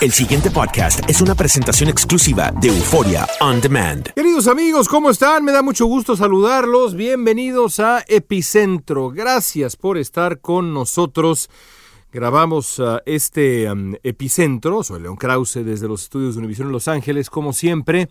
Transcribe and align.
El 0.00 0.12
siguiente 0.12 0.52
podcast 0.52 1.00
es 1.10 1.20
una 1.20 1.34
presentación 1.34 1.90
exclusiva 1.90 2.52
de 2.52 2.68
Euforia 2.68 3.26
On 3.40 3.60
Demand. 3.60 4.12
Queridos 4.14 4.46
amigos, 4.46 4.88
¿cómo 4.88 5.10
están? 5.10 5.44
Me 5.44 5.50
da 5.50 5.60
mucho 5.60 5.86
gusto 5.86 6.16
saludarlos. 6.16 6.94
Bienvenidos 6.94 7.80
a 7.80 8.04
Epicentro. 8.06 9.10
Gracias 9.10 9.74
por 9.74 9.98
estar 9.98 10.40
con 10.40 10.72
nosotros. 10.72 11.50
Grabamos 12.12 12.78
uh, 12.78 12.98
este 13.06 13.68
Epicentro. 14.04 14.84
Soy 14.84 15.00
León 15.00 15.16
Krause 15.16 15.64
desde 15.64 15.88
los 15.88 16.04
estudios 16.04 16.36
de 16.36 16.38
Univision 16.38 16.68
en 16.68 16.72
Los 16.72 16.86
Ángeles, 16.86 17.28
como 17.28 17.52
siempre. 17.52 18.08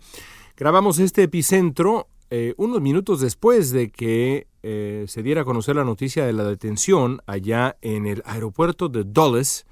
Grabamos 0.58 0.98
este 0.98 1.22
Epicentro 1.22 2.08
eh, 2.28 2.52
unos 2.58 2.82
minutos 2.82 3.22
después 3.22 3.70
de 3.70 3.90
que 3.90 4.46
eh, 4.62 5.06
se 5.08 5.22
diera 5.22 5.40
a 5.40 5.44
conocer 5.46 5.76
la 5.76 5.84
noticia 5.84 6.26
de 6.26 6.34
la 6.34 6.44
detención 6.44 7.22
allá 7.26 7.78
en 7.80 8.06
el 8.06 8.22
aeropuerto 8.26 8.90
de 8.90 9.04
Dulles 9.04 9.64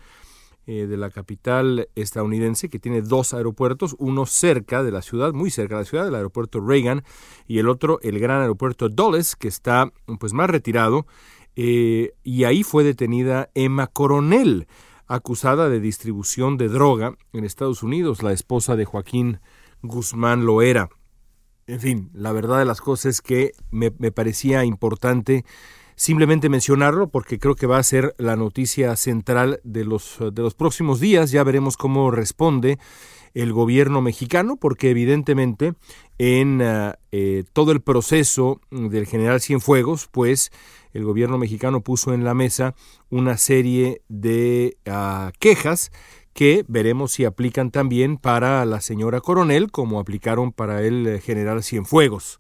eh, 0.69 0.87
de 0.89 0.97
la 0.97 1.11
capital 1.11 1.89
estadounidense, 1.95 2.69
que 2.69 2.81
tiene 2.81 3.01
dos 3.01 3.35
aeropuertos, 3.35 3.95
uno 4.01 4.27
cerca 4.27 4.83
de 4.83 4.91
la 4.91 5.01
ciudad, 5.01 5.33
muy 5.33 5.51
cerca 5.51 5.77
de 5.77 5.83
la 5.83 5.89
ciudad, 5.89 6.09
el 6.09 6.15
aeropuerto 6.17 6.61
Reagan, 6.61 7.05
y 7.47 7.59
el 7.59 7.69
otro, 7.69 8.01
el 8.03 8.19
gran 8.19 8.41
aeropuerto 8.41 8.89
Dulles, 8.89 9.37
que 9.37 9.47
está 9.47 9.93
pues 10.19 10.33
más 10.33 10.51
retirado, 10.51 11.07
eh, 11.55 12.15
y 12.25 12.43
ahí 12.45 12.65
fue 12.65 12.83
detenida 12.83 13.49
Emma 13.55 13.87
Coronel, 13.87 14.67
acusada 15.07 15.69
de 15.69 15.79
distribución 15.79 16.57
de 16.57 16.69
droga 16.69 17.17
en 17.33 17.45
Estados 17.45 17.85
Unidos, 17.85 18.25
la 18.25 18.33
esposa 18.33 18.75
de 18.75 18.87
Joaquín 18.87 19.39
Guzmán 19.83 20.47
Loera. 20.47 20.89
En 21.69 21.79
fin, 21.79 22.11
la 22.13 22.33
verdad 22.33 22.59
de 22.59 22.65
las 22.65 22.81
cosas 22.81 23.07
es 23.07 23.21
que 23.23 23.53
me, 23.71 23.93
me 23.99 24.11
parecía 24.11 24.65
importante 24.65 25.45
simplemente 25.97 26.49
mencionarlo 26.49 27.09
porque 27.09 27.39
creo 27.39 27.57
que 27.57 27.67
va 27.67 27.79
a 27.79 27.83
ser 27.83 28.15
la 28.19 28.37
noticia 28.37 28.95
central 28.97 29.61
de 29.65 29.85
los, 29.85 30.19
de 30.21 30.43
los 30.43 30.55
próximos 30.55 31.01
días. 31.01 31.31
Ya 31.31 31.43
veremos 31.43 31.77
cómo 31.77 32.11
responde 32.11 32.79
el 33.35 33.53
gobierno 33.53 34.01
mexicano, 34.01 34.57
porque 34.57 34.89
evidentemente 34.91 35.75
en 36.17 36.61
eh, 36.63 36.95
eh, 37.13 37.45
todo 37.53 37.73
el 37.73 37.83
proceso 37.83 38.61
del 38.71 39.07
general 39.07 39.43
Cienfuegos, 39.43 40.09
pues 40.11 40.51
el 40.95 41.05
gobierno 41.05 41.37
mexicano 41.37 41.83
puso 41.83 42.15
en 42.15 42.25
la 42.25 42.33
mesa 42.33 42.75
una 43.11 43.37
serie 43.37 44.01
de 44.09 44.79
ah, 44.87 45.33
quejas 45.39 45.93
que 46.33 46.65
veremos 46.69 47.13
si 47.13 47.27
aplican 47.27 47.71
también 47.71 48.17
para 48.17 48.65
la 48.65 48.81
señora 48.81 49.21
coronel 49.21 49.71
como 49.71 50.01
aplicaron 50.01 50.53
para 50.53 50.83
el 50.83 51.21
general 51.21 51.63
Cienfuegos. 51.63 52.39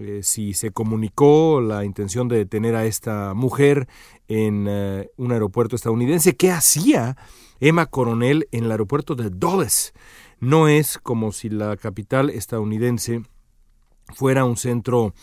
Eh, 0.00 0.20
si 0.22 0.54
se 0.54 0.70
comunicó 0.70 1.60
la 1.60 1.84
intención 1.84 2.28
de 2.28 2.38
detener 2.38 2.74
a 2.74 2.86
esta 2.86 3.34
mujer 3.34 3.88
en 4.28 4.66
eh, 4.68 5.10
un 5.16 5.32
aeropuerto 5.32 5.76
estadounidense. 5.76 6.36
¿Qué 6.36 6.50
hacía 6.50 7.16
Emma 7.60 7.86
Coronel 7.86 8.48
en 8.52 8.64
el 8.64 8.70
aeropuerto 8.70 9.14
de 9.14 9.30
Dulles? 9.30 9.92
No 10.40 10.68
es 10.68 10.98
como 10.98 11.32
si 11.32 11.50
la 11.50 11.76
capital 11.76 12.30
estadounidense 12.30 13.22
fuera 14.14 14.44
un 14.44 14.56
centro 14.56 15.14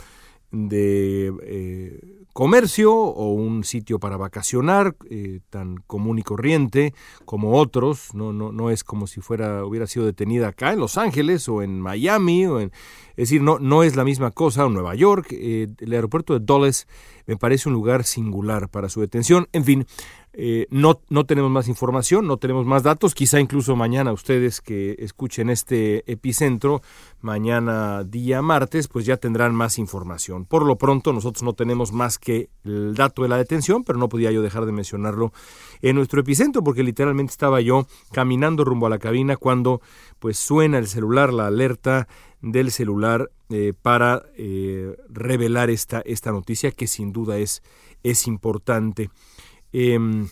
de 0.51 1.33
eh, 1.43 2.18
comercio 2.39 2.93
o 2.93 3.33
un 3.33 3.65
sitio 3.65 3.99
para 3.99 4.15
vacacionar 4.15 4.95
eh, 5.09 5.41
tan 5.49 5.75
común 5.75 6.19
y 6.19 6.23
corriente 6.23 6.93
como 7.25 7.57
otros 7.57 8.13
no 8.13 8.31
no 8.31 8.53
no 8.53 8.69
es 8.69 8.85
como 8.85 9.07
si 9.07 9.19
fuera 9.19 9.65
hubiera 9.65 9.87
sido 9.87 10.05
detenida 10.05 10.47
acá 10.47 10.71
en 10.71 10.79
Los 10.79 10.97
Ángeles 10.97 11.49
o 11.49 11.61
en 11.61 11.81
Miami 11.81 12.45
o 12.45 12.61
en 12.61 12.71
es 13.17 13.27
decir 13.27 13.41
no 13.41 13.59
no 13.59 13.83
es 13.83 13.97
la 13.97 14.05
misma 14.05 14.31
cosa 14.31 14.63
en 14.63 14.73
Nueva 14.73 14.95
York 14.95 15.27
eh, 15.31 15.67
el 15.79 15.91
aeropuerto 15.91 16.31
de 16.31 16.39
Dulles 16.39 16.87
me 17.29 17.37
parece 17.37 17.69
un 17.69 17.75
lugar 17.75 18.05
singular 18.05 18.69
para 18.69 18.89
su 18.89 19.01
detención. 19.01 19.47
En 19.51 19.63
fin 19.63 19.85
eh, 20.33 20.67
no, 20.69 21.01
no 21.09 21.25
tenemos 21.25 21.49
más 21.49 21.67
información, 21.67 22.27
no 22.27 22.37
tenemos 22.37 22.65
más 22.65 22.83
datos, 22.83 23.15
quizá 23.15 23.39
incluso 23.39 23.75
mañana 23.75 24.13
ustedes 24.13 24.61
que 24.61 24.95
escuchen 24.99 25.49
este 25.49 26.09
epicentro, 26.11 26.81
mañana 27.21 28.03
día 28.03 28.41
martes, 28.41 28.87
pues 28.87 29.05
ya 29.05 29.17
tendrán 29.17 29.55
más 29.55 29.79
información. 29.79 30.45
Por 30.45 30.65
lo 30.65 30.77
pronto 30.77 31.13
nosotros 31.13 31.43
no 31.43 31.53
tenemos 31.53 31.91
más 31.91 32.19
que 32.19 32.49
el 32.63 32.93
dato 32.93 33.23
de 33.23 33.29
la 33.29 33.37
detención, 33.37 33.83
pero 33.83 33.97
no 33.97 34.07
podía 34.07 34.31
yo 34.31 34.41
dejar 34.41 34.65
de 34.65 34.71
mencionarlo 34.71 35.33
en 35.81 35.95
nuestro 35.95 36.21
epicentro 36.21 36.63
porque 36.63 36.83
literalmente 36.83 37.31
estaba 37.31 37.59
yo 37.61 37.87
caminando 38.11 38.63
rumbo 38.63 38.87
a 38.87 38.89
la 38.89 38.99
cabina 38.99 39.35
cuando 39.35 39.81
pues 40.19 40.37
suena 40.37 40.77
el 40.77 40.87
celular, 40.87 41.33
la 41.33 41.47
alerta 41.47 42.07
del 42.41 42.71
celular 42.71 43.31
eh, 43.49 43.73
para 43.81 44.23
eh, 44.37 44.95
revelar 45.09 45.69
esta, 45.69 46.01
esta 46.01 46.31
noticia 46.31 46.71
que 46.71 46.87
sin 46.87 47.11
duda 47.11 47.37
es, 47.37 47.63
es 48.03 48.27
importante. 48.27 49.09
Em, 49.71 50.27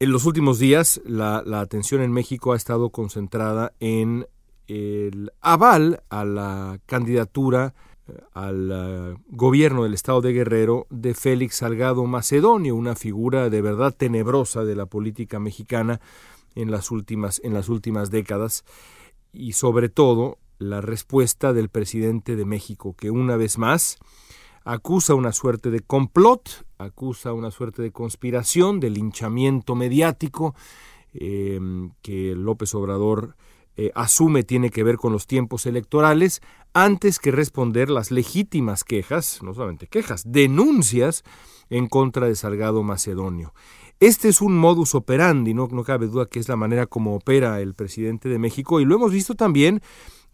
en 0.00 0.12
los 0.12 0.26
últimos 0.26 0.58
días, 0.58 1.00
la, 1.06 1.38
atención 1.60 2.02
en 2.02 2.12
México 2.12 2.52
ha 2.52 2.56
estado 2.56 2.90
concentrada 2.90 3.72
en 3.80 4.26
el 4.66 5.32
aval 5.40 6.02
a 6.10 6.24
la 6.24 6.78
candidatura 6.86 7.74
eh, 8.06 8.20
al 8.32 8.70
eh, 8.72 9.16
gobierno 9.28 9.84
del 9.84 9.94
estado 9.94 10.20
de 10.20 10.32
Guerrero 10.32 10.86
de 10.90 11.14
Félix 11.14 11.56
Salgado 11.56 12.04
Macedonio, 12.04 12.74
una 12.74 12.96
figura 12.96 13.48
de 13.48 13.62
verdad 13.62 13.94
tenebrosa 13.96 14.64
de 14.64 14.76
la 14.76 14.86
política 14.86 15.38
mexicana 15.38 16.00
en 16.54 16.70
las 16.70 16.90
últimas, 16.90 17.40
en 17.44 17.54
las 17.54 17.68
últimas 17.68 18.10
décadas 18.10 18.64
y 19.32 19.52
sobre 19.52 19.88
todo 19.88 20.38
la 20.58 20.80
respuesta 20.80 21.52
del 21.52 21.68
presidente 21.68 22.36
de 22.36 22.44
México, 22.44 22.94
que 22.96 23.10
una 23.10 23.36
vez 23.36 23.58
más 23.58 23.98
acusa 24.64 25.14
una 25.14 25.32
suerte 25.32 25.70
de 25.70 25.80
complot, 25.80 26.66
acusa 26.78 27.32
una 27.32 27.50
suerte 27.50 27.82
de 27.82 27.92
conspiración, 27.92 28.80
de 28.80 28.90
linchamiento 28.90 29.74
mediático 29.74 30.54
em, 31.12 31.92
que 32.02 32.34
López 32.34 32.74
Obrador 32.74 33.36
eh, 33.76 33.90
asume 33.94 34.44
tiene 34.44 34.70
que 34.70 34.84
ver 34.84 34.96
con 34.96 35.12
los 35.12 35.26
tiempos 35.26 35.66
electorales, 35.66 36.40
antes 36.72 37.18
que 37.18 37.30
responder 37.30 37.90
las 37.90 38.10
legítimas 38.10 38.84
quejas, 38.84 39.40
no 39.42 39.52
solamente 39.52 39.86
quejas, 39.86 40.22
denuncias 40.26 41.24
en 41.70 41.88
contra 41.88 42.26
de 42.26 42.36
Salgado 42.36 42.82
Macedonio. 42.82 43.52
Este 44.00 44.28
es 44.28 44.40
un 44.40 44.56
modus 44.56 44.94
operandi, 44.94 45.54
no, 45.54 45.68
no 45.70 45.84
cabe 45.84 46.06
duda 46.06 46.26
que 46.26 46.40
es 46.40 46.48
la 46.48 46.56
manera 46.56 46.86
como 46.86 47.14
opera 47.14 47.60
el 47.60 47.74
presidente 47.74 48.28
de 48.28 48.38
México 48.38 48.80
y 48.80 48.84
lo 48.84 48.96
hemos 48.96 49.12
visto 49.12 49.34
también 49.34 49.82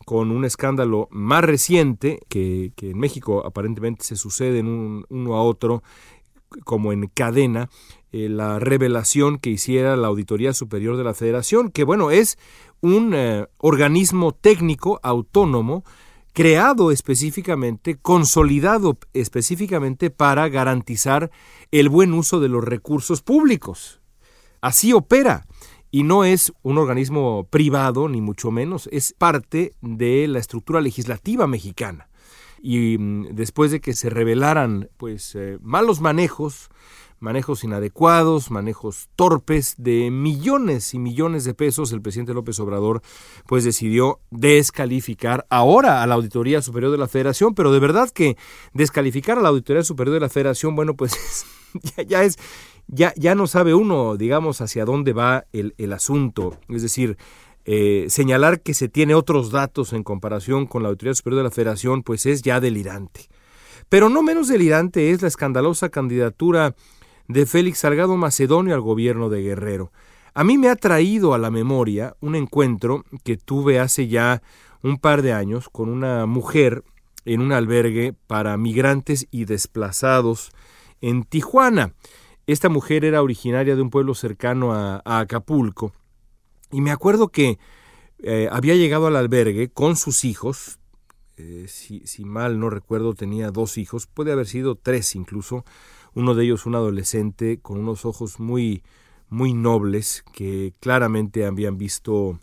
con 0.05 0.31
un 0.31 0.45
escándalo 0.45 1.09
más 1.11 1.45
reciente 1.45 2.21
que, 2.29 2.73
en 2.81 2.99
México 2.99 3.45
aparentemente 3.47 4.05
se 4.05 4.17
sucede 4.17 4.61
un, 4.61 5.05
uno 5.09 5.35
a 5.35 5.43
otro 5.43 5.83
como 6.65 6.93
en 6.93 7.07
cadena 7.09 7.69
eh, 8.13 8.29
la 8.29 8.59
revelación 8.59 9.39
que 9.39 9.51
hiciera 9.51 9.97
la 9.97 10.09
Auditoría 10.09 10.53
Superior 10.53 10.97
de 10.97 11.05
la 11.05 11.15
Federación, 11.15 11.71
que 11.71 11.85
bueno, 11.85 12.11
es 12.11 12.39
un 12.81 13.13
eh, 13.15 13.47
organismo 13.59 14.33
técnico 14.33 14.99
autónomo 15.03 15.85
creado 16.33 16.91
específicamente, 16.91 17.97
consolidado 17.97 18.99
específicamente 19.13 20.11
para 20.11 20.49
garantizar 20.49 21.31
el 21.71 21.89
buen 21.89 22.13
uso 22.13 22.41
de 22.41 22.49
los 22.49 22.65
recursos 22.65 23.23
públicos. 23.23 24.01
Así 24.61 24.93
opera 24.93 25.47
y 25.91 26.05
no 26.05 26.25
es 26.25 26.53
un 26.63 26.79
organismo 26.79 27.47
privado, 27.51 28.09
ni 28.09 28.21
mucho 28.21 28.51
menos, 28.51 28.89
es 28.93 29.13
parte 29.13 29.75
de 29.81 30.29
la 30.29 30.39
estructura 30.39 30.81
legislativa 30.81 31.47
mexicana. 31.47 32.09
Y 32.63 32.99
mm, 32.99 33.35
después 33.35 33.71
de 33.71 33.81
que 33.81 33.95
se 33.95 34.11
revelaran 34.11 34.89
pues 34.97 35.35
eh, 35.35 35.59
malos 35.63 36.01
manejos, 36.01 36.69
manejos 37.19 37.65
inadecuados, 37.65 38.51
manejos 38.51 39.09
torpes 39.17 39.75
de 39.79 40.11
millones 40.11 40.95
y 40.95 40.99
millones 40.99 41.45
de 41.45 41.55
pesos, 41.55 41.93
el 41.93 42.03
presidente 42.03 42.35
López 42.35 42.59
Obrador 42.61 43.03
pues 43.47 43.65
decidió 43.65 44.21
descalificar 44.31 45.47
ahora 45.51 46.03
a 46.03 46.07
la 46.07 46.15
Auditoría 46.15 46.63
Superior 46.63 46.93
de 46.93 46.99
la 46.99 47.09
Federación, 47.09 47.55
pero 47.55 47.73
de 47.73 47.81
verdad 47.81 48.11
que 48.11 48.37
descalificar 48.73 49.39
a 49.39 49.43
la 49.43 49.49
Auditoría 49.49 49.83
Superior 49.83 50.15
de 50.15 50.21
la 50.21 50.29
Federación, 50.29 50.77
bueno, 50.77 50.95
pues 50.95 51.45
ya, 51.97 52.03
ya 52.03 52.23
es 52.25 52.39
ya, 52.89 53.13
ya 53.17 53.35
no 53.35 53.47
sabe 53.47 53.75
uno, 53.75 54.17
digamos, 54.17 54.61
hacia 54.61 54.85
dónde 54.85 55.13
va 55.13 55.45
el, 55.53 55.93
asunto. 55.93 56.59
Es 56.69 56.83
decir, 56.83 57.17
eh, 57.65 58.07
señalar 58.09 58.61
que 58.61 58.75
se 58.75 58.89
tiene 58.89 59.15
otros 59.15 59.51
datos 59.51 59.93
en 59.93 60.03
comparación 60.03 60.67
con 60.67 60.83
la 60.83 60.89
Autoridad 60.89 61.15
Superior 61.15 61.39
de 61.39 61.45
la 61.45 61.51
Federación, 61.51 62.03
pues 62.03 62.27
es 62.27 62.43
ya 62.43 62.61
delirante. 62.61 63.29
Pero 63.89 64.09
no 64.09 64.23
menos 64.23 64.49
delirante 64.49 65.11
es 65.11 65.23
la 65.23 65.29
escandalosa 65.29 65.89
candidatura 65.89 66.75
de 67.29 67.47
Félix 67.47 67.79
Salgado 67.79 68.17
Macedonio 68.17 68.75
al 68.75 68.81
gobierno 68.81 69.29
de 69.29 69.43
Guerrero. 69.43 69.93
A 70.35 70.45
mí 70.45 70.59
me 70.59 70.69
ha 70.69 70.77
traído 70.77 71.35
a 71.35 71.39
la 71.39 71.51
memoria 71.51 72.17
un 72.21 72.37
encuentro 72.37 73.05
que 73.25 73.37
tuve 73.37 73.81
hace 73.81 74.09
ya 74.09 74.43
un 74.83 74.99
par 74.99 75.23
de 75.23 75.33
años 75.33 75.69
con 75.69 75.89
una 75.89 76.27
mujer 76.27 76.85
en 77.25 77.41
un 77.41 77.53
albergue 77.53 78.15
para 78.27 78.57
migrantes 78.57 79.27
y 79.31 79.45
desplazados 79.45 80.53
en 81.01 81.25
Tijuana. 81.25 81.95
Esta 82.53 82.69
mujer 82.69 83.05
era 83.05 83.23
originaria 83.23 83.77
de 83.77 83.83
un 83.83 83.91
pueblo 83.91 84.13
cercano 84.13 84.73
a, 84.73 85.01
Acapulco 85.05 85.93
y 86.73 86.81
me 86.81 86.91
acuerdo 86.91 87.29
que 87.29 87.61
eh, 88.19 88.49
había 88.51 88.75
llegado 88.75 89.07
al 89.07 89.15
albergue 89.15 89.71
con 89.71 89.95
sus 89.95 90.25
hijos, 90.25 90.81
eh, 91.37 91.67
si, 91.69 92.05
si, 92.09 92.25
mal 92.25 92.59
no 92.59 92.69
recuerdo 92.69 93.15
tenía 93.15 93.53
dos 93.53 93.79
hijos, 93.79 94.09
puede 94.09 94.33
haber 94.33 94.49
sido 94.49 94.75
tres 94.75 95.15
incluso, 95.15 95.65
uno 96.13 96.35
de 96.35 96.43
ellos 96.43 96.67
un 96.67 96.75
adolescente 96.75 97.61
con 97.61 97.79
unos 97.79 98.05
ojos 98.05 98.41
muy, 98.41 98.83
muy 99.29 99.55
nobles 99.55 100.25
que 100.33 100.75
claramente 100.81 101.47
habían 101.47 101.79
visto 101.79 102.41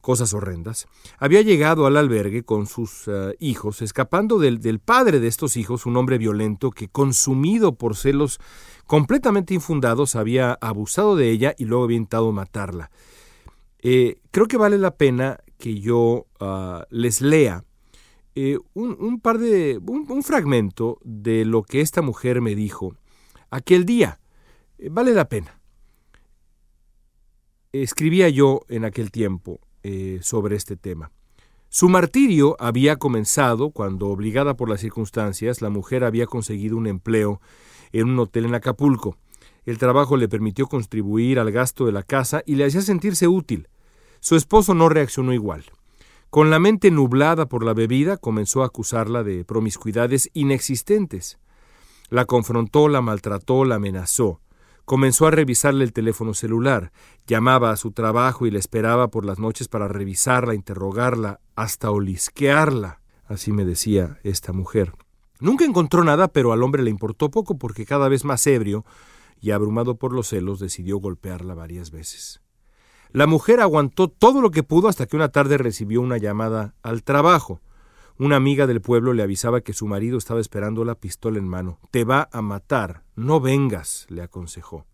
cosas 0.00 0.34
horrendas, 0.34 0.86
había 1.18 1.42
llegado 1.42 1.86
al 1.86 1.96
albergue 1.96 2.42
con 2.42 2.66
sus 2.66 3.04
eh, 3.06 3.36
hijos, 3.38 3.82
escapando 3.82 4.38
del, 4.38 4.60
del, 4.60 4.78
padre 4.78 5.20
de 5.20 5.28
estos 5.28 5.56
hijos, 5.56 5.86
un 5.86 5.96
hombre 5.96 6.18
violento 6.18 6.70
que, 6.70 6.88
consumido 6.88 7.74
por 7.74 7.96
celos 7.96 8.40
completamente 8.86 9.54
infundados, 9.54 10.16
había 10.16 10.54
abusado 10.60 11.16
de 11.16 11.30
ella 11.30 11.54
y 11.56 11.64
luego 11.64 11.84
había 11.84 11.98
intentado 11.98 12.32
matarla. 12.32 12.90
Eh, 13.82 14.20
creo 14.30 14.46
que 14.46 14.56
vale 14.56 14.78
la 14.78 14.96
pena 14.96 15.38
que 15.58 15.80
yo 15.80 16.26
ah, 16.40 16.84
les 16.90 17.20
lea 17.20 17.64
eh, 18.34 18.58
un, 18.74 19.20
par 19.20 19.38
de. 19.38 19.80
Un, 19.84 20.22
fragmento 20.22 20.98
de 21.02 21.44
lo 21.44 21.62
que 21.62 21.80
esta 21.80 22.02
mujer 22.02 22.40
me 22.40 22.54
dijo 22.54 22.94
aquel 23.50 23.84
día. 23.84 24.20
vale 24.90 25.12
la 25.12 25.28
pena. 25.28 25.60
Escribía 27.72 28.28
yo 28.28 28.62
en 28.68 28.84
aquel 28.84 29.10
tiempo 29.10 29.60
eh, 29.82 30.18
sobre 30.22 30.56
este 30.56 30.76
tema. 30.76 31.10
Su 31.68 31.88
martirio 31.88 32.56
había 32.58 32.96
comenzado 32.96 33.70
cuando, 33.70 34.08
obligada 34.08 34.54
por 34.54 34.68
las 34.68 34.80
circunstancias, 34.80 35.62
la 35.62 35.70
mujer 35.70 36.02
había 36.02 36.26
conseguido 36.26 36.76
un 36.76 36.86
empleo 36.88 37.40
en 37.92 38.08
un 38.08 38.18
hotel 38.18 38.46
en 38.46 38.54
Acapulco. 38.54 39.16
El 39.64 39.78
trabajo 39.78 40.16
le 40.16 40.28
permitió 40.28 40.66
contribuir 40.66 41.38
al 41.38 41.52
gasto 41.52 41.86
de 41.86 41.92
la 41.92 42.02
casa 42.02 42.42
y 42.44 42.56
le 42.56 42.64
hacía 42.64 42.82
sentirse 42.82 43.28
útil. 43.28 43.68
Su 44.18 44.34
esposo 44.34 44.74
no 44.74 44.88
reaccionó 44.88 45.32
igual. 45.32 45.64
Con 46.28 46.50
la 46.50 46.58
mente 46.58 46.90
nublada 46.90 47.46
por 47.46 47.64
la 47.64 47.74
bebida, 47.74 48.16
comenzó 48.16 48.62
a 48.62 48.66
acusarla 48.66 49.22
de 49.22 49.44
promiscuidades 49.44 50.30
inexistentes. 50.32 51.38
La 52.08 52.24
confrontó, 52.24 52.88
la 52.88 53.00
maltrató, 53.00 53.64
la 53.64 53.76
amenazó. 53.76 54.40
Comenzó 54.90 55.28
a 55.28 55.30
revisarle 55.30 55.84
el 55.84 55.92
teléfono 55.92 56.34
celular, 56.34 56.90
llamaba 57.24 57.70
a 57.70 57.76
su 57.76 57.92
trabajo 57.92 58.44
y 58.44 58.50
le 58.50 58.58
esperaba 58.58 59.06
por 59.06 59.24
las 59.24 59.38
noches 59.38 59.68
para 59.68 59.86
revisarla, 59.86 60.52
interrogarla, 60.52 61.38
hasta 61.54 61.92
olisquearla. 61.92 63.00
Así 63.24 63.52
me 63.52 63.64
decía 63.64 64.18
esta 64.24 64.52
mujer. 64.52 64.92
Nunca 65.38 65.64
encontró 65.64 66.02
nada, 66.02 66.26
pero 66.26 66.52
al 66.52 66.64
hombre 66.64 66.82
le 66.82 66.90
importó 66.90 67.30
poco 67.30 67.56
porque 67.56 67.86
cada 67.86 68.08
vez 68.08 68.24
más 68.24 68.44
ebrio 68.48 68.84
y 69.40 69.52
abrumado 69.52 69.94
por 69.94 70.12
los 70.12 70.26
celos 70.26 70.58
decidió 70.58 70.98
golpearla 70.98 71.54
varias 71.54 71.92
veces. 71.92 72.40
La 73.12 73.28
mujer 73.28 73.60
aguantó 73.60 74.08
todo 74.08 74.40
lo 74.40 74.50
que 74.50 74.64
pudo 74.64 74.88
hasta 74.88 75.06
que 75.06 75.14
una 75.14 75.28
tarde 75.28 75.56
recibió 75.56 76.00
una 76.00 76.18
llamada 76.18 76.74
al 76.82 77.04
trabajo. 77.04 77.60
Una 78.20 78.36
amiga 78.36 78.66
del 78.66 78.82
pueblo 78.82 79.14
le 79.14 79.22
avisaba 79.22 79.62
que 79.62 79.72
su 79.72 79.86
marido 79.86 80.18
estaba 80.18 80.40
esperando 80.40 80.84
la 80.84 80.94
pistola 80.94 81.38
en 81.38 81.48
mano. 81.48 81.78
Te 81.90 82.04
va 82.04 82.28
a 82.30 82.42
matar. 82.42 83.02
No 83.16 83.40
vengas, 83.40 84.04
le 84.10 84.20
aconsejó. 84.20 84.84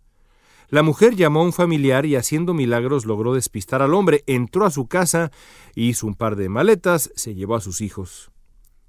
La 0.69 0.85
mujer 0.85 1.17
llamó 1.17 1.41
a 1.41 1.43
un 1.43 1.53
familiar 1.53 2.07
y 2.07 2.15
haciendo 2.15 2.55
milagros 2.55 3.05
logró 3.05 3.35
despistar 3.35 3.83
al 3.83 3.95
hombre, 3.95 4.23
entró 4.29 4.65
a 4.65 4.71
su 4.71 4.87
casa, 4.87 5.33
hizo 5.75 6.07
un 6.07 6.15
par 6.15 6.37
de 6.37 6.49
maletas, 6.49 7.11
se 7.17 7.35
llevó 7.35 7.57
a 7.57 7.61
sus 7.61 7.81
hijos. 7.81 8.31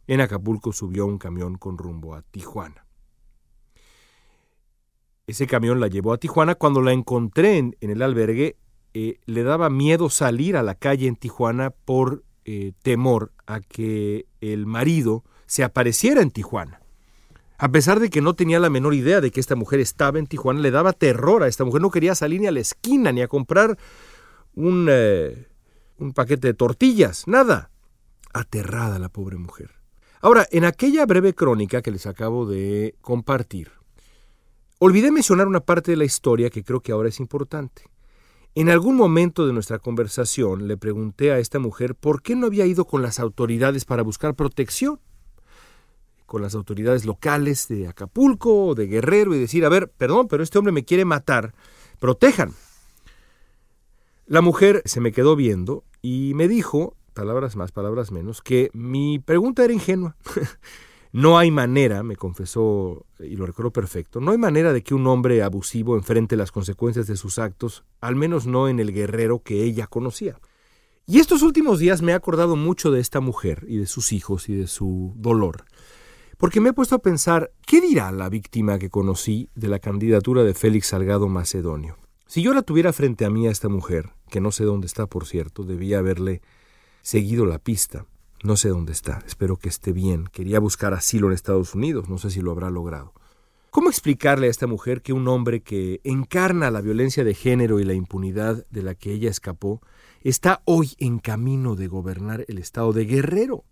En 0.05 0.21
Acapulco 0.21 0.71
subió 0.71 1.07
un 1.07 1.17
camión 1.17 1.57
con 1.57 1.79
rumbo 1.79 2.13
a 2.13 2.21
Tijuana. 2.21 2.85
Ese 5.25 5.47
camión 5.47 5.79
la 5.79 5.87
llevó 5.87 6.13
a 6.13 6.19
Tijuana. 6.19 6.53
Cuando 6.53 6.83
la 6.83 6.91
encontré 6.91 7.57
en, 7.57 7.75
el 7.81 8.03
albergue, 8.03 8.55
eh, 8.93 9.19
le 9.25 9.41
daba 9.41 9.71
miedo 9.71 10.11
salir 10.11 10.57
a 10.57 10.61
la 10.61 10.75
calle 10.75 11.07
en 11.07 11.15
Tijuana 11.15 11.71
por 11.71 12.26
eh, 12.49 12.71
temor 12.81 13.33
a 13.45 13.59
que 13.59 14.25
el 14.39 14.65
marido 14.65 15.25
se 15.47 15.65
apareciera 15.65 16.21
en 16.21 16.31
Tijuana. 16.31 16.79
A 17.57 17.69
pesar 17.73 17.99
de 17.99 18.09
que 18.09 18.21
no 18.21 18.35
tenía 18.35 18.61
la 18.61 18.69
menor 18.69 18.93
idea 18.93 19.19
de 19.19 19.31
que 19.31 19.41
esta 19.41 19.57
mujer 19.57 19.81
estaba 19.81 20.17
en 20.17 20.27
Tijuana, 20.27 20.61
le 20.61 20.71
daba 20.71 20.93
terror 20.93 21.43
a 21.43 21.47
esta 21.47 21.65
mujer. 21.65 21.81
No 21.81 21.91
quería 21.91 22.15
salir 22.15 22.39
ni 22.39 22.47
a 22.47 22.51
la 22.53 22.61
esquina 22.61 23.11
ni 23.11 23.21
a 23.21 23.27
comprar 23.27 23.77
un, 24.55 24.87
eh, 24.89 25.47
un 25.97 26.13
paquete 26.13 26.47
de 26.47 26.53
tortillas, 26.53 27.27
nada. 27.27 27.69
Aterrada 28.33 28.97
la 28.97 29.09
pobre 29.09 29.35
mujer. 29.35 29.71
Ahora, 30.21 30.47
en 30.49 30.63
aquella 30.63 31.05
breve 31.05 31.33
crónica 31.33 31.81
que 31.81 31.91
les 31.91 32.07
acabo 32.07 32.45
de 32.45 32.95
compartir, 33.01 33.71
olvidé 34.79 35.11
mencionar 35.11 35.47
una 35.47 35.59
parte 35.59 35.91
de 35.91 35.97
la 35.97 36.05
historia 36.05 36.49
que 36.49 36.63
creo 36.63 36.79
que 36.79 36.93
ahora 36.93 37.09
es 37.09 37.19
importante. 37.19 37.83
En 38.55 38.69
algún 38.69 38.95
momento 38.95 39.45
de 39.45 39.53
nuestra 39.53 39.79
conversación 39.79 40.67
le 40.67 40.77
pregunté 40.77 41.31
a 41.31 41.39
esta 41.39 41.59
mujer 41.59 41.95
por 41.95 42.21
qué 42.21 42.35
no 42.35 42.47
había 42.47 42.65
ido 42.65 42.85
con 42.85 43.01
las 43.01 43.19
autoridades 43.19 43.85
para 43.85 44.01
buscar 44.01 44.35
protección, 44.35 44.99
con 46.25 46.41
las 46.41 46.55
autoridades 46.55 47.05
locales 47.05 47.67
de 47.67 47.87
Acapulco 47.87 48.67
o 48.67 48.75
de 48.75 48.87
Guerrero 48.87 49.35
y 49.35 49.39
decir, 49.39 49.63
a 49.63 49.69
ver, 49.69 49.89
perdón, 49.89 50.27
pero 50.27 50.43
este 50.43 50.57
hombre 50.57 50.73
me 50.73 50.85
quiere 50.85 51.05
matar, 51.05 51.53
protejan. 51.99 52.53
La 54.25 54.41
mujer 54.41 54.81
se 54.85 54.99
me 54.99 55.11
quedó 55.11 55.35
viendo 55.35 55.85
y 56.01 56.33
me 56.35 56.47
dijo, 56.47 56.95
palabras 57.13 57.55
más, 57.55 57.71
palabras 57.71 58.11
menos, 58.11 58.41
que 58.41 58.69
mi 58.73 59.19
pregunta 59.19 59.63
era 59.63 59.73
ingenua. 59.73 60.15
No 61.11 61.37
hay 61.37 61.51
manera, 61.51 62.03
me 62.03 62.15
confesó, 62.15 63.05
y 63.19 63.35
lo 63.35 63.45
recuerdo 63.45 63.71
perfecto, 63.71 64.19
no 64.19 64.31
hay 64.31 64.37
manera 64.37 64.73
de 64.73 64.83
que 64.83 64.93
un 64.93 65.07
hombre 65.07 65.41
abusivo 65.41 65.95
enfrente 65.95 66.35
las 66.35 66.51
consecuencias 66.51 67.07
de 67.07 67.15
sus 67.15 67.39
actos, 67.39 67.83
al 68.01 68.15
menos 68.15 68.45
no 68.45 68.67
en 68.67 68.79
el 68.79 68.93
guerrero 68.93 69.41
que 69.41 69.63
ella 69.63 69.87
conocía. 69.87 70.39
Y 71.05 71.19
estos 71.19 71.41
últimos 71.41 71.79
días 71.79 72.01
me 72.01 72.11
he 72.11 72.15
acordado 72.15 72.55
mucho 72.55 72.91
de 72.91 72.99
esta 72.99 73.21
mujer 73.21 73.65
y 73.67 73.77
de 73.77 73.85
sus 73.85 74.11
hijos 74.11 74.49
y 74.49 74.55
de 74.55 74.67
su 74.67 75.13
dolor, 75.15 75.63
porque 76.37 76.59
me 76.59 76.69
he 76.69 76.73
puesto 76.73 76.95
a 76.95 76.99
pensar, 76.99 77.51
¿qué 77.65 77.81
dirá 77.81 78.11
la 78.11 78.29
víctima 78.29 78.77
que 78.77 78.89
conocí 78.89 79.49
de 79.55 79.69
la 79.69 79.79
candidatura 79.79 80.43
de 80.43 80.53
Félix 80.53 80.87
Salgado 80.87 81.29
Macedonio? 81.29 81.97
Si 82.27 82.41
yo 82.41 82.53
la 82.53 82.61
tuviera 82.61 82.91
frente 82.91 83.23
a 83.23 83.29
mí 83.29 83.47
a 83.47 83.51
esta 83.51 83.69
mujer, 83.69 84.11
que 84.29 84.41
no 84.41 84.51
sé 84.51 84.65
dónde 84.65 84.85
está, 84.85 85.07
por 85.07 85.25
cierto, 85.25 85.63
debía 85.63 85.99
haberle 85.99 86.41
seguido 87.01 87.45
la 87.45 87.57
pista, 87.57 88.05
no 88.43 88.55
sé 88.55 88.69
dónde 88.69 88.91
está, 88.91 89.23
espero 89.25 89.57
que 89.57 89.69
esté 89.69 89.91
bien. 89.91 90.27
Quería 90.31 90.59
buscar 90.59 90.93
asilo 90.93 91.27
en 91.27 91.33
Estados 91.33 91.73
Unidos, 91.73 92.07
no 92.07 92.17
sé 92.17 92.29
si 92.29 92.41
lo 92.41 92.51
habrá 92.51 92.69
logrado. 92.69 93.13
¿Cómo 93.71 93.89
explicarle 93.89 94.47
a 94.47 94.49
esta 94.49 94.67
mujer 94.67 95.01
que 95.01 95.13
un 95.13 95.27
hombre 95.27 95.61
que 95.61 96.01
encarna 96.03 96.71
la 96.71 96.81
violencia 96.81 97.23
de 97.23 97.33
género 97.33 97.79
y 97.79 97.83
la 97.83 97.93
impunidad 97.93 98.65
de 98.69 98.81
la 98.83 98.95
que 98.95 99.11
ella 99.11 99.29
escapó 99.29 99.81
está 100.21 100.61
hoy 100.65 100.93
en 100.99 101.19
camino 101.19 101.75
de 101.75 101.87
gobernar 101.87 102.45
el 102.47 102.59
estado 102.59 102.93
de 102.93 103.05
Guerrero? 103.05 103.65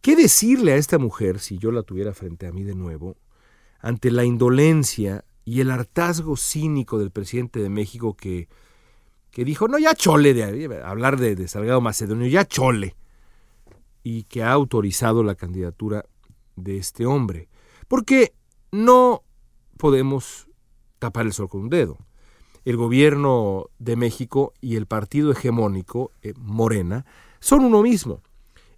¿Qué 0.00 0.16
decirle 0.16 0.72
a 0.72 0.76
esta 0.76 0.98
mujer, 0.98 1.38
si 1.38 1.58
yo 1.58 1.70
la 1.70 1.82
tuviera 1.82 2.12
frente 2.12 2.46
a 2.46 2.52
mí 2.52 2.62
de 2.62 2.74
nuevo, 2.74 3.16
ante 3.80 4.10
la 4.10 4.24
indolencia 4.24 5.24
y 5.44 5.60
el 5.60 5.70
hartazgo 5.70 6.36
cínico 6.36 6.98
del 6.98 7.10
presidente 7.10 7.60
de 7.60 7.70
México 7.70 8.14
que, 8.14 8.48
que 9.30 9.44
dijo, 9.44 9.68
no, 9.68 9.78
ya 9.78 9.94
chole 9.94 10.34
de 10.34 10.82
hablar 10.82 11.18
de, 11.18 11.36
de 11.36 11.48
Salgado 11.48 11.80
Macedonio, 11.80 12.26
ya 12.26 12.46
chole 12.46 12.96
y 14.04 14.24
que 14.24 14.44
ha 14.44 14.52
autorizado 14.52 15.24
la 15.24 15.34
candidatura 15.34 16.04
de 16.54 16.76
este 16.76 17.06
hombre. 17.06 17.48
Porque 17.88 18.34
no 18.70 19.24
podemos 19.78 20.46
tapar 21.00 21.26
el 21.26 21.32
sol 21.32 21.48
con 21.48 21.62
un 21.62 21.70
dedo. 21.70 21.98
El 22.64 22.76
gobierno 22.76 23.70
de 23.78 23.96
México 23.96 24.52
y 24.60 24.76
el 24.76 24.86
partido 24.86 25.32
hegemónico, 25.32 26.12
eh, 26.22 26.34
Morena, 26.36 27.04
son 27.40 27.64
uno 27.64 27.82
mismo. 27.82 28.22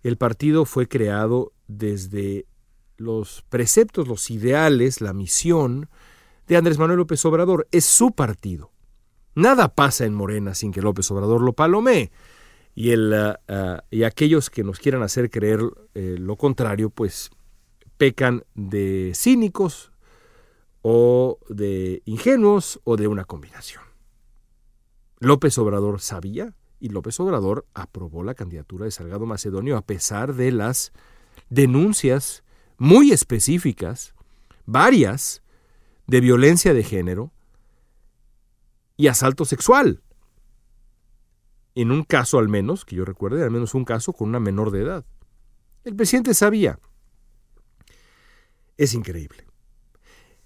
El 0.02 0.16
partido 0.16 0.64
fue 0.64 0.88
creado 0.88 1.52
desde 1.66 2.46
los 2.96 3.44
preceptos, 3.48 4.08
los 4.08 4.30
ideales, 4.30 5.00
la 5.00 5.12
misión 5.12 5.88
de 6.46 6.56
Andrés 6.56 6.78
Manuel 6.78 6.98
López 6.98 7.24
Obrador. 7.24 7.66
Es 7.72 7.84
su 7.84 8.12
partido. 8.12 8.70
Nada 9.34 9.74
pasa 9.74 10.04
en 10.04 10.14
Morena 10.14 10.54
sin 10.54 10.72
que 10.72 10.82
López 10.82 11.10
Obrador 11.10 11.42
lo 11.42 11.52
palomee 11.52 12.10
ah, 13.14 13.40
ah, 13.48 13.84
y 13.90 14.02
aquellos 14.04 14.50
que 14.50 14.64
nos 14.64 14.78
quieran 14.78 15.02
hacer 15.02 15.30
creer 15.30 15.60
eh, 15.94 16.16
lo 16.18 16.36
contrario, 16.36 16.90
pues 16.90 17.30
pecan 17.96 18.44
de 18.54 19.12
cínicos 19.14 19.92
o 20.82 21.38
de 21.48 22.02
ingenuos 22.04 22.80
o 22.84 22.96
de 22.96 23.08
una 23.08 23.24
combinación. 23.24 23.82
López 25.18 25.56
Obrador 25.58 26.00
sabía 26.00 26.54
y 26.78 26.90
López 26.90 27.18
Obrador 27.20 27.66
aprobó 27.74 28.22
la 28.22 28.34
candidatura 28.34 28.84
de 28.84 28.90
Salgado 28.90 29.26
Macedonio 29.26 29.76
a 29.76 29.82
pesar 29.82 30.34
de 30.34 30.52
las 30.52 30.92
denuncias 31.48 32.44
muy 32.78 33.12
específicas, 33.12 34.14
varias, 34.66 35.42
de 36.06 36.20
violencia 36.20 36.74
de 36.74 36.84
género 36.84 37.32
y 38.96 39.08
asalto 39.08 39.44
sexual. 39.44 40.02
En 41.76 41.92
un 41.92 42.04
caso 42.04 42.38
al 42.38 42.48
menos, 42.48 42.86
que 42.86 42.96
yo 42.96 43.04
recuerde, 43.04 43.44
al 43.44 43.50
menos 43.50 43.74
un 43.74 43.84
caso 43.84 44.14
con 44.14 44.30
una 44.30 44.40
menor 44.40 44.70
de 44.70 44.80
edad. 44.80 45.04
El 45.84 45.94
presidente 45.94 46.32
sabía. 46.32 46.80
Es 48.78 48.94
increíble. 48.94 49.46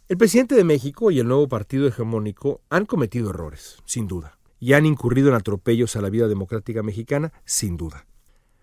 El 0.08 0.18
presidente 0.18 0.56
de 0.56 0.64
México 0.64 1.12
y 1.12 1.20
el 1.20 1.28
nuevo 1.28 1.46
partido 1.48 1.86
hegemónico 1.86 2.62
han 2.68 2.84
cometido 2.84 3.30
errores, 3.30 3.76
sin 3.84 4.08
duda, 4.08 4.40
y 4.58 4.72
han 4.72 4.86
incurrido 4.86 5.28
en 5.28 5.36
atropellos 5.36 5.94
a 5.94 6.00
la 6.00 6.10
vida 6.10 6.26
democrática 6.26 6.82
mexicana, 6.82 7.32
sin 7.44 7.76
duda. 7.76 8.06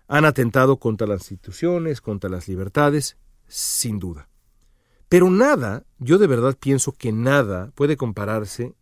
Han 0.06 0.26
atentado 0.26 0.76
contra 0.78 1.06
las 1.06 1.22
instituciones, 1.22 2.02
contra 2.02 2.28
las 2.28 2.48
libertades, 2.48 3.16
sin 3.46 3.98
duda. 3.98 4.28
Pero 5.08 5.30
nada, 5.30 5.86
yo 5.98 6.18
de 6.18 6.26
verdad 6.26 6.54
pienso 6.60 6.92
que 6.92 7.12
nada 7.12 7.72
puede 7.74 7.96
compararse 7.96 8.74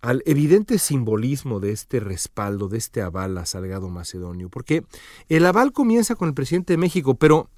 al 0.00 0.22
evidente 0.26 0.78
simbolismo 0.78 1.60
de 1.60 1.72
este 1.72 2.00
respaldo, 2.00 2.68
de 2.68 2.78
este 2.78 3.02
aval 3.02 3.36
a 3.38 3.46
Salgado 3.46 3.88
Macedonio, 3.88 4.48
porque 4.48 4.84
el 5.28 5.44
aval 5.44 5.72
comienza 5.72 6.14
con 6.14 6.28
el 6.28 6.34
presidente 6.34 6.72
de 6.72 6.78
México, 6.78 7.16
pero, 7.16 7.50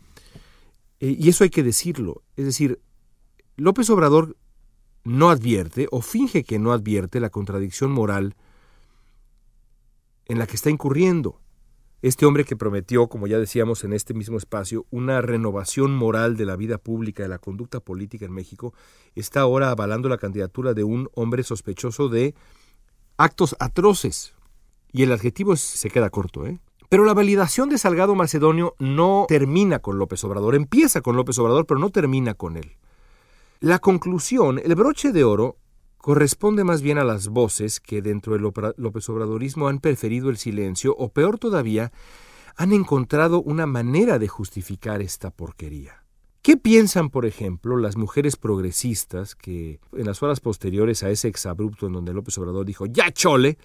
eh, 1.00 1.16
y 1.18 1.28
eso 1.28 1.44
hay 1.44 1.50
que 1.50 1.62
decirlo, 1.62 2.22
es 2.36 2.46
decir, 2.46 2.80
López 3.56 3.90
Obrador 3.90 4.36
no 5.04 5.30
advierte 5.30 5.86
o 5.90 6.00
finge 6.00 6.44
que 6.44 6.58
no 6.58 6.72
advierte 6.72 7.20
la 7.20 7.30
contradicción 7.30 7.90
moral 7.92 8.36
en 10.26 10.38
la 10.38 10.46
que 10.46 10.56
está 10.56 10.70
incurriendo. 10.70 11.40
Este 12.02 12.24
hombre 12.24 12.44
que 12.44 12.56
prometió, 12.56 13.08
como 13.08 13.26
ya 13.26 13.38
decíamos 13.38 13.84
en 13.84 13.92
este 13.92 14.14
mismo 14.14 14.38
espacio, 14.38 14.86
una 14.90 15.20
renovación 15.20 15.94
moral 15.94 16.36
de 16.36 16.46
la 16.46 16.56
vida 16.56 16.78
pública, 16.78 17.22
de 17.22 17.28
la 17.28 17.38
conducta 17.38 17.80
política 17.80 18.24
en 18.24 18.32
México, 18.32 18.72
está 19.14 19.40
ahora 19.40 19.70
avalando 19.70 20.08
la 20.08 20.16
candidatura 20.16 20.72
de 20.72 20.82
un 20.82 21.10
hombre 21.14 21.42
sospechoso 21.42 22.08
de 22.08 22.34
actos 23.18 23.54
atroces. 23.58 24.32
Y 24.92 25.02
el 25.02 25.12
adjetivo 25.12 25.56
se 25.56 25.90
queda 25.90 26.08
corto, 26.08 26.46
¿eh? 26.46 26.58
Pero 26.88 27.04
la 27.04 27.14
validación 27.14 27.68
de 27.68 27.78
Salgado 27.78 28.14
Macedonio 28.14 28.74
no 28.78 29.26
termina 29.28 29.78
con 29.78 29.98
López 29.98 30.24
Obrador, 30.24 30.54
empieza 30.54 31.02
con 31.02 31.16
López 31.16 31.38
Obrador, 31.38 31.66
pero 31.66 31.78
no 31.78 31.90
termina 31.90 32.34
con 32.34 32.56
él. 32.56 32.78
La 33.60 33.78
conclusión, 33.78 34.58
el 34.58 34.74
broche 34.74 35.12
de 35.12 35.22
oro, 35.22 35.58
corresponde 36.00 36.64
más 36.64 36.82
bien 36.82 36.98
a 36.98 37.04
las 37.04 37.28
voces 37.28 37.78
que 37.78 38.02
dentro 38.02 38.32
del 38.32 38.50
López 38.76 39.08
Obradorismo 39.08 39.68
han 39.68 39.80
preferido 39.80 40.30
el 40.30 40.38
silencio 40.38 40.94
o 40.96 41.10
peor 41.10 41.38
todavía, 41.38 41.92
han 42.56 42.72
encontrado 42.72 43.42
una 43.42 43.66
manera 43.66 44.18
de 44.18 44.28
justificar 44.28 45.02
esta 45.02 45.30
porquería. 45.30 46.04
¿Qué 46.42 46.56
piensan, 46.56 47.10
por 47.10 47.26
ejemplo, 47.26 47.76
las 47.76 47.96
mujeres 47.96 48.36
progresistas 48.36 49.34
que, 49.34 49.78
en 49.92 50.06
las 50.06 50.22
horas 50.22 50.40
posteriores 50.40 51.02
a 51.02 51.10
ese 51.10 51.28
exabrupto 51.28 51.86
en 51.86 51.92
donde 51.92 52.14
López 52.14 52.36
Obrador 52.38 52.64
dijo 52.64 52.86
¡Ya 52.86 53.12
chole! 53.12 53.58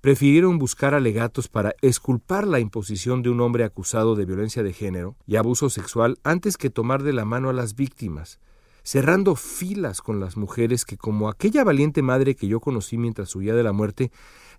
prefirieron 0.00 0.58
buscar 0.58 0.94
alegatos 0.94 1.48
para 1.48 1.74
esculpar 1.82 2.46
la 2.46 2.60
imposición 2.60 3.22
de 3.22 3.30
un 3.30 3.40
hombre 3.40 3.64
acusado 3.64 4.14
de 4.14 4.24
violencia 4.24 4.62
de 4.62 4.72
género 4.72 5.16
y 5.26 5.36
abuso 5.36 5.68
sexual 5.68 6.18
antes 6.22 6.56
que 6.56 6.70
tomar 6.70 7.02
de 7.02 7.12
la 7.12 7.24
mano 7.24 7.50
a 7.50 7.52
las 7.52 7.74
víctimas, 7.74 8.38
cerrando 8.86 9.34
filas 9.34 10.00
con 10.00 10.20
las 10.20 10.36
mujeres 10.36 10.84
que, 10.84 10.96
como 10.96 11.28
aquella 11.28 11.64
valiente 11.64 12.02
madre 12.02 12.36
que 12.36 12.46
yo 12.46 12.60
conocí 12.60 12.96
mientras 12.96 13.34
huía 13.34 13.52
de 13.52 13.64
la 13.64 13.72
muerte, 13.72 14.12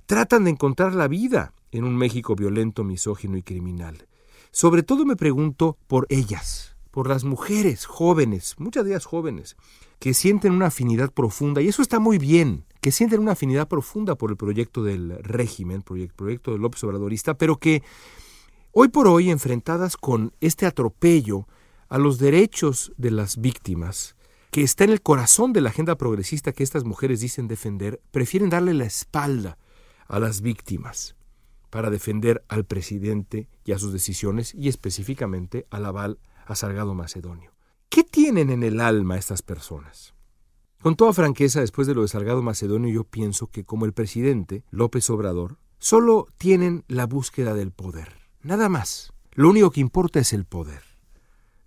tratan 0.05 0.43
de 0.43 0.49
encontrar 0.51 0.93
la 0.93 1.07
vida 1.07 1.53
en 1.71 1.85
un 1.85 1.95
México 1.95 2.35
violento, 2.35 2.83
misógino 2.83 3.37
y 3.37 3.41
criminal. 3.41 4.05
Sobre 4.51 4.83
todo 4.83 5.05
me 5.05 5.15
pregunto 5.15 5.77
por 5.87 6.07
ellas, 6.09 6.75
por 6.91 7.07
las 7.07 7.23
mujeres 7.23 7.85
jóvenes, 7.85 8.55
muchas 8.57 8.83
de 8.83 8.91
ellas 8.91 9.05
jóvenes, 9.05 9.55
que 9.97 10.13
sienten 10.13 10.51
una 10.51 10.65
afinidad 10.65 11.13
profunda, 11.13 11.61
y 11.61 11.69
eso 11.69 11.81
está 11.81 11.99
muy 11.99 12.17
bien, 12.17 12.65
que 12.81 12.91
sienten 12.91 13.21
una 13.21 13.31
afinidad 13.31 13.69
profunda 13.69 14.15
por 14.15 14.31
el 14.31 14.35
proyecto 14.35 14.83
del 14.83 15.19
régimen, 15.23 15.83
proyecto, 15.83 16.17
proyecto 16.17 16.51
del 16.51 16.59
López 16.59 16.83
Obradorista, 16.83 17.37
pero 17.37 17.59
que 17.59 17.81
hoy 18.73 18.89
por 18.89 19.07
hoy, 19.07 19.29
enfrentadas 19.29 19.95
con 19.95 20.33
este 20.41 20.65
atropello 20.65 21.47
a 21.87 21.97
los 21.97 22.17
derechos 22.19 22.91
de 22.97 23.11
las 23.11 23.37
víctimas, 23.37 24.16
que 24.57 24.63
está 24.63 24.85
en 24.85 24.89
el 24.89 25.03
corazón 25.03 25.53
de 25.53 25.61
la 25.61 25.69
agenda 25.69 25.99
progresista 25.99 26.51
que 26.51 26.63
estas 26.63 26.83
mujeres 26.83 27.19
dicen 27.19 27.47
defender, 27.47 28.01
prefieren 28.09 28.49
darle 28.49 28.73
la 28.73 28.85
espalda 28.85 29.59
a 30.07 30.17
las 30.17 30.41
víctimas 30.41 31.15
para 31.69 31.91
defender 31.91 32.43
al 32.47 32.65
presidente 32.65 33.49
y 33.65 33.73
a 33.73 33.77
sus 33.77 33.93
decisiones 33.93 34.55
y 34.55 34.67
específicamente 34.67 35.67
al 35.69 35.85
aval 35.85 36.17
a 36.47 36.55
Salgado 36.55 36.95
Macedonio. 36.95 37.53
¿Qué 37.87 38.03
tienen 38.03 38.49
en 38.49 38.63
el 38.63 38.81
alma 38.81 39.19
estas 39.19 39.43
personas? 39.43 40.15
Con 40.81 40.95
toda 40.95 41.13
franqueza, 41.13 41.59
después 41.59 41.85
de 41.85 41.93
lo 41.93 42.01
de 42.01 42.07
Salgado 42.07 42.41
Macedonio, 42.41 42.91
yo 42.91 43.03
pienso 43.03 43.45
que 43.51 43.63
como 43.63 43.85
el 43.85 43.93
presidente 43.93 44.63
López 44.71 45.07
Obrador, 45.11 45.59
solo 45.77 46.25
tienen 46.39 46.83
la 46.87 47.05
búsqueda 47.05 47.53
del 47.53 47.69
poder. 47.69 48.11
Nada 48.41 48.69
más. 48.69 49.13
Lo 49.33 49.51
único 49.51 49.69
que 49.69 49.81
importa 49.81 50.19
es 50.19 50.33
el 50.33 50.45
poder. 50.45 50.81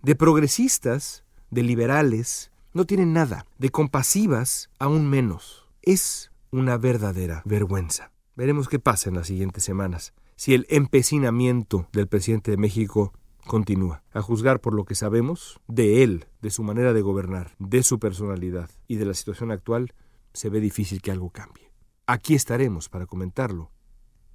De 0.01 0.15
progresistas, 0.15 1.23
de 1.51 1.63
liberales, 1.63 2.51
no 2.73 2.85
tienen 2.85 3.13
nada, 3.13 3.45
de 3.57 3.69
compasivas 3.69 4.69
aún 4.79 5.09
menos. 5.09 5.65
Es 5.81 6.31
una 6.51 6.77
verdadera 6.77 7.41
vergüenza. 7.45 8.11
Veremos 8.35 8.69
qué 8.69 8.79
pasa 8.79 9.09
en 9.09 9.15
las 9.15 9.27
siguientes 9.27 9.63
semanas, 9.63 10.13
si 10.35 10.53
el 10.53 10.65
empecinamiento 10.69 11.87
del 11.91 12.07
presidente 12.07 12.51
de 12.51 12.57
México 12.57 13.13
continúa. 13.45 14.03
A 14.13 14.21
juzgar 14.21 14.61
por 14.61 14.73
lo 14.73 14.85
que 14.85 14.95
sabemos 14.95 15.59
de 15.67 16.03
él, 16.03 16.25
de 16.41 16.49
su 16.49 16.63
manera 16.63 16.93
de 16.93 17.01
gobernar, 17.01 17.55
de 17.59 17.83
su 17.83 17.99
personalidad 17.99 18.69
y 18.87 18.95
de 18.95 19.05
la 19.05 19.13
situación 19.13 19.51
actual, 19.51 19.93
se 20.33 20.49
ve 20.49 20.59
difícil 20.59 21.01
que 21.01 21.11
algo 21.11 21.29
cambie. 21.29 21.71
Aquí 22.07 22.35
estaremos 22.35 22.89
para 22.89 23.05
comentarlo 23.05 23.71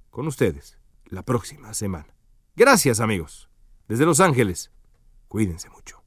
con 0.09 0.27
ustedes 0.27 0.77
la 1.05 1.23
próxima 1.23 1.73
semana. 1.73 2.15
Gracias 2.55 2.99
amigos. 2.99 3.49
Desde 3.87 4.05
Los 4.05 4.19
Ángeles, 4.19 4.71
cuídense 5.27 5.69
mucho. 5.69 6.06